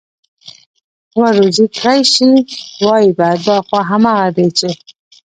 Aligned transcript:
ور 1.19 1.33
روزي 1.39 1.65
كړى 1.77 1.99
شي، 2.13 2.29
وايي 2.85 3.09
به: 3.17 3.29
دا 3.45 3.57
خو 3.67 3.77
همغه 3.89 4.27
دي 4.35 4.47
چې: 4.57 4.69